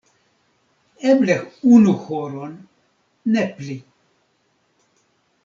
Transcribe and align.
Eble 1.09 1.35
unu 1.73 1.93
horon, 2.07 2.57
ne 3.35 3.45
pli. 3.61 3.79